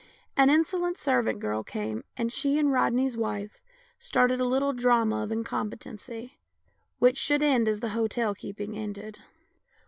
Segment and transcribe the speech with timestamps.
[0.35, 3.61] An insolent servant girl came, and she and Rodney's wife
[3.99, 6.37] started a little drama of incom petency,
[6.97, 9.19] which should end as the hotel keeping ended.